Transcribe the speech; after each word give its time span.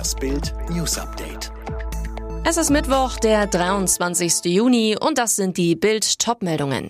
Das 0.00 0.14
Bild 0.14 0.54
News 0.70 0.96
Update. 0.96 1.52
Es 2.46 2.56
ist 2.56 2.70
Mittwoch, 2.70 3.18
der 3.18 3.46
23. 3.46 4.46
Juni 4.46 4.96
und 4.98 5.18
das 5.18 5.36
sind 5.36 5.58
die 5.58 5.76
Bild 5.76 6.18
Topmeldungen. 6.18 6.88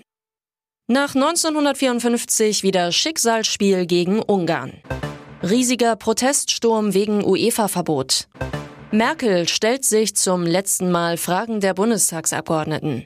Nach 0.87 1.13
1954 1.13 2.63
wieder 2.63 2.93
Schicksalsspiel 2.93 3.85
gegen 3.85 4.21
Ungarn. 4.21 4.81
Riesiger 5.43 5.97
Proteststurm 5.97 6.93
wegen 6.93 7.25
UEFA-Verbot. 7.25 8.29
Merkel 8.91 9.45
stellt 9.49 9.83
sich 9.83 10.15
zum 10.15 10.43
letzten 10.43 10.89
Mal 10.89 11.17
Fragen 11.17 11.59
der 11.59 11.73
Bundestagsabgeordneten. 11.73 13.05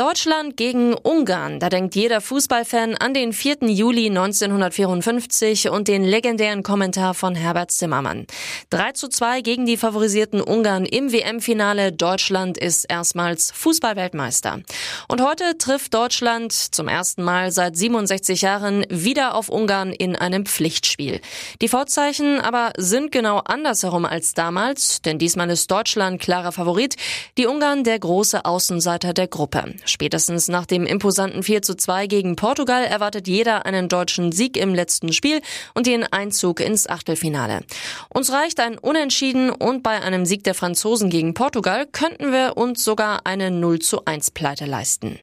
Deutschland 0.00 0.56
gegen 0.56 0.94
Ungarn. 0.94 1.60
Da 1.60 1.68
denkt 1.68 1.94
jeder 1.94 2.22
Fußballfan 2.22 2.94
an 2.94 3.12
den 3.12 3.34
4. 3.34 3.68
Juli 3.68 4.06
1954 4.06 5.68
und 5.68 5.88
den 5.88 6.04
legendären 6.04 6.62
Kommentar 6.62 7.12
von 7.12 7.34
Herbert 7.34 7.70
Zimmermann. 7.70 8.26
3 8.70 8.92
zu 8.92 9.08
2 9.08 9.42
gegen 9.42 9.66
die 9.66 9.76
favorisierten 9.76 10.40
Ungarn 10.40 10.86
im 10.86 11.12
WM-Finale. 11.12 11.92
Deutschland 11.92 12.56
ist 12.56 12.86
erstmals 12.88 13.50
Fußballweltmeister. 13.50 14.60
Und 15.06 15.20
heute 15.20 15.58
trifft 15.58 15.92
Deutschland 15.92 16.54
zum 16.54 16.88
ersten 16.88 17.22
Mal 17.22 17.52
seit 17.52 17.76
67 17.76 18.40
Jahren 18.40 18.86
wieder 18.88 19.34
auf 19.34 19.50
Ungarn 19.50 19.92
in 19.92 20.16
einem 20.16 20.46
Pflichtspiel. 20.46 21.20
Die 21.60 21.68
Vorzeichen 21.68 22.40
aber 22.40 22.72
sind 22.78 23.12
genau 23.12 23.40
andersherum 23.44 24.06
als 24.06 24.32
damals, 24.32 25.02
denn 25.02 25.18
diesmal 25.18 25.50
ist 25.50 25.70
Deutschland 25.70 26.22
klarer 26.22 26.52
Favorit, 26.52 26.96
die 27.36 27.44
Ungarn 27.44 27.84
der 27.84 27.98
große 27.98 28.46
Außenseiter 28.46 29.12
der 29.12 29.28
Gruppe. 29.28 29.74
Spätestens 29.90 30.48
nach 30.48 30.66
dem 30.66 30.86
imposanten 30.86 31.42
4 31.42 31.62
zu 31.62 31.74
2 31.74 32.06
gegen 32.06 32.36
Portugal 32.36 32.84
erwartet 32.84 33.26
jeder 33.26 33.66
einen 33.66 33.88
deutschen 33.88 34.32
Sieg 34.32 34.56
im 34.56 34.74
letzten 34.74 35.12
Spiel 35.12 35.40
und 35.74 35.86
den 35.86 36.04
Einzug 36.04 36.60
ins 36.60 36.88
Achtelfinale. 36.88 37.60
Uns 38.08 38.32
reicht 38.32 38.60
ein 38.60 38.78
Unentschieden 38.78 39.50
und 39.50 39.82
bei 39.82 40.00
einem 40.00 40.26
Sieg 40.26 40.44
der 40.44 40.54
Franzosen 40.54 41.10
gegen 41.10 41.34
Portugal 41.34 41.86
könnten 41.86 42.32
wir 42.32 42.56
uns 42.56 42.84
sogar 42.84 43.26
eine 43.26 43.50
0 43.50 43.80
zu 43.80 44.04
1 44.04 44.30
Pleite 44.30 44.66
leisten. 44.66 45.18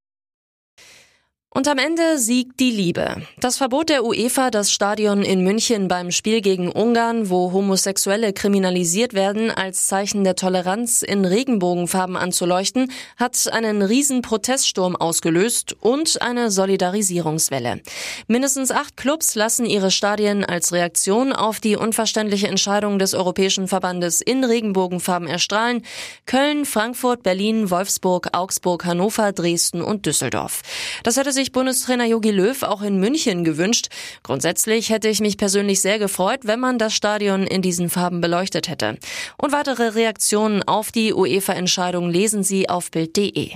Und 1.58 1.68
am 1.68 1.80
Ende 1.80 2.20
siegt 2.20 2.60
die 2.60 2.70
Liebe. 2.70 3.24
Das 3.40 3.58
Verbot 3.58 3.90
der 3.90 4.06
UEFA, 4.06 4.52
das 4.52 4.72
Stadion 4.72 5.24
in 5.24 5.44
München 5.44 5.88
beim 5.88 6.12
Spiel 6.12 6.42
gegen 6.42 6.72
Ungarn, 6.72 7.32
wo 7.32 7.52
Homosexuelle 7.52 8.32
kriminalisiert 8.32 9.16
werden, 9.16 9.50
als 9.50 9.88
Zeichen 9.88 10.24
der 10.24 10.36
Toleranz 10.36 11.02
in 11.02 11.26
Regenbogenfarben 11.26 12.16
anzuleuchten, 12.16 12.92
hat 13.18 13.52
einen 13.52 13.82
riesen 13.82 14.22
Proteststurm 14.22 14.96
ausgelöst 14.96 15.76
und 15.80 16.22
eine 16.22 16.52
Solidarisierungswelle. 16.52 17.82
Mindestens 18.28 18.70
acht 18.70 18.96
Clubs 18.96 19.34
lassen 19.34 19.66
ihre 19.66 19.90
Stadien 19.90 20.46
als 20.46 20.74
Reaktion 20.74 21.34
auf 21.34 21.60
die 21.60 21.76
unverständliche 21.76 22.50
Entscheidung 22.50 23.00
des 23.00 23.16
Europäischen 23.16 23.68
Verbandes 23.68 24.22
in 24.22 24.44
Regenbogenfarben 24.44 25.28
erstrahlen. 25.28 25.82
Köln, 26.28 26.66
Frankfurt, 26.66 27.24
Berlin, 27.24 27.72
Wolfsburg, 27.72 28.30
Augsburg, 28.34 28.86
Hannover, 28.86 29.32
Dresden 29.32 29.82
und 29.82 30.06
Düsseldorf. 30.06 30.62
Das 31.02 31.18
hätte 31.18 31.32
sich 31.32 31.47
sich 31.48 31.54
Bundestrainer 31.54 32.06
Jogi 32.06 32.32
Löw 32.32 32.62
auch 32.64 32.82
in 32.82 33.00
München 33.00 33.46
gewünscht. 33.46 33.88
Grundsätzlich 34.22 34.90
hätte 34.90 35.08
ich 35.08 35.22
mich 35.22 35.38
persönlich 35.38 35.82
sehr 35.82 35.98
gefreut, 35.98 36.42
wenn 36.44 36.60
man 36.60 36.78
das 36.78 36.94
Stadion 36.94 37.48
in 37.48 37.62
diesen 37.62 37.90
Farben 37.90 38.20
beleuchtet 38.20 38.68
hätte. 38.68 38.98
Und 39.38 39.54
weitere 39.54 39.90
Reaktionen 39.90 40.62
auf 40.64 40.92
die 40.92 41.14
UEFA-Entscheidung 41.14 42.10
lesen 42.10 42.44
Sie 42.44 42.68
auf 42.68 42.92
Bild.de. 42.92 43.52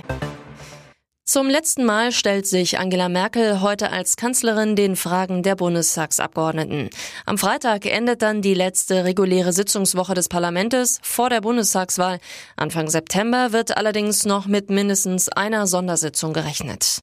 Zum 1.24 1.48
letzten 1.48 1.84
Mal 1.84 2.12
stellt 2.12 2.46
sich 2.46 2.78
Angela 2.78 3.08
Merkel 3.08 3.60
heute 3.60 3.90
als 3.90 4.16
Kanzlerin 4.16 4.74
den 4.74 4.96
Fragen 4.96 5.42
der 5.42 5.54
Bundestagsabgeordneten. 5.54 6.90
Am 7.26 7.38
Freitag 7.38 7.86
endet 7.86 8.22
dann 8.22 8.42
die 8.42 8.54
letzte 8.54 9.04
reguläre 9.04 9.52
Sitzungswoche 9.52 10.14
des 10.14 10.28
Parlaments 10.28 10.98
vor 11.02 11.28
der 11.30 11.42
Bundestagswahl. 11.42 12.18
Anfang 12.56 12.88
September 12.88 13.52
wird 13.52 13.76
allerdings 13.76 14.24
noch 14.24 14.46
mit 14.46 14.70
mindestens 14.70 15.28
einer 15.28 15.66
Sondersitzung 15.66 16.32
gerechnet. 16.32 17.00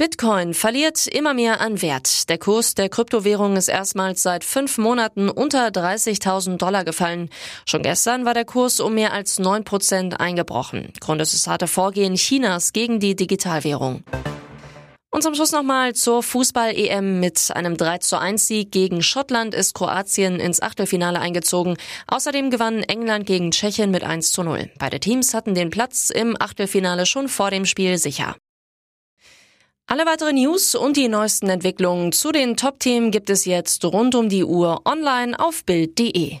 Bitcoin 0.00 0.54
verliert 0.54 1.06
immer 1.08 1.34
mehr 1.34 1.60
an 1.60 1.82
Wert. 1.82 2.30
Der 2.30 2.38
Kurs 2.38 2.74
der 2.74 2.88
Kryptowährung 2.88 3.58
ist 3.58 3.68
erstmals 3.68 4.22
seit 4.22 4.44
fünf 4.44 4.78
Monaten 4.78 5.28
unter 5.28 5.66
30.000 5.66 6.56
Dollar 6.56 6.84
gefallen. 6.84 7.28
Schon 7.66 7.82
gestern 7.82 8.24
war 8.24 8.32
der 8.32 8.46
Kurs 8.46 8.80
um 8.80 8.94
mehr 8.94 9.12
als 9.12 9.38
neun 9.38 9.62
Prozent 9.62 10.18
eingebrochen. 10.18 10.94
Grund 11.00 11.20
ist 11.20 11.34
das 11.34 11.46
harte 11.46 11.66
Vorgehen 11.66 12.14
Chinas 12.14 12.72
gegen 12.72 12.98
die 12.98 13.14
Digitalwährung. 13.14 14.02
Und 15.10 15.22
zum 15.22 15.34
Schluss 15.34 15.52
nochmal 15.52 15.94
zur 15.94 16.22
Fußball-EM. 16.22 17.20
Mit 17.20 17.50
einem 17.54 17.76
3 17.76 17.98
zu 17.98 18.18
1 18.18 18.46
Sieg 18.46 18.72
gegen 18.72 19.02
Schottland 19.02 19.54
ist 19.54 19.74
Kroatien 19.74 20.40
ins 20.40 20.62
Achtelfinale 20.62 21.20
eingezogen. 21.20 21.76
Außerdem 22.06 22.48
gewann 22.48 22.82
England 22.84 23.26
gegen 23.26 23.50
Tschechien 23.50 23.90
mit 23.90 24.02
1 24.02 24.32
zu 24.32 24.44
0. 24.44 24.70
Beide 24.78 24.98
Teams 24.98 25.34
hatten 25.34 25.54
den 25.54 25.68
Platz 25.68 26.08
im 26.08 26.40
Achtelfinale 26.40 27.04
schon 27.04 27.28
vor 27.28 27.50
dem 27.50 27.66
Spiel 27.66 27.98
sicher. 27.98 28.34
Alle 29.92 30.06
weiteren 30.06 30.36
News 30.36 30.76
und 30.76 30.96
die 30.96 31.08
neuesten 31.08 31.50
Entwicklungen 31.50 32.12
zu 32.12 32.30
den 32.30 32.56
Top-Themen 32.56 33.10
gibt 33.10 33.28
es 33.28 33.44
jetzt 33.44 33.84
rund 33.84 34.14
um 34.14 34.28
die 34.28 34.44
Uhr 34.44 34.82
online 34.84 35.36
auf 35.36 35.64
Bild.de. 35.64 36.38